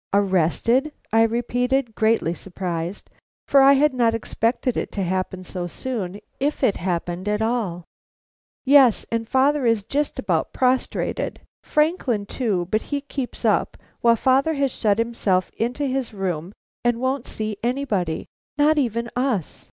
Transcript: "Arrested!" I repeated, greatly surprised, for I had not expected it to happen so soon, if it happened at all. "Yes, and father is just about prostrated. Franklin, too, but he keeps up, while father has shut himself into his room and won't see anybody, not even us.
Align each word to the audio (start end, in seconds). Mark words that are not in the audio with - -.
"Arrested!" 0.15 0.91
I 1.13 1.21
repeated, 1.21 1.93
greatly 1.93 2.33
surprised, 2.33 3.07
for 3.47 3.61
I 3.61 3.73
had 3.73 3.93
not 3.93 4.15
expected 4.15 4.75
it 4.75 4.91
to 4.93 5.03
happen 5.03 5.43
so 5.43 5.67
soon, 5.67 6.19
if 6.39 6.63
it 6.63 6.77
happened 6.77 7.27
at 7.27 7.39
all. 7.39 7.83
"Yes, 8.65 9.05
and 9.11 9.29
father 9.29 9.63
is 9.67 9.83
just 9.83 10.17
about 10.17 10.53
prostrated. 10.53 11.39
Franklin, 11.63 12.25
too, 12.25 12.67
but 12.71 12.81
he 12.89 13.01
keeps 13.01 13.45
up, 13.45 13.77
while 13.99 14.15
father 14.15 14.55
has 14.55 14.71
shut 14.71 14.97
himself 14.97 15.51
into 15.55 15.85
his 15.85 16.15
room 16.15 16.51
and 16.83 16.99
won't 16.99 17.27
see 17.27 17.57
anybody, 17.61 18.25
not 18.57 18.79
even 18.79 19.07
us. 19.15 19.69